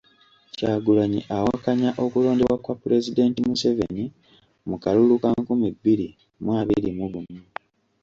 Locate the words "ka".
5.21-5.29